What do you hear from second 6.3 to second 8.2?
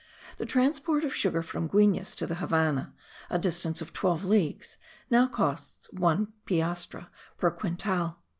piastre per quintal.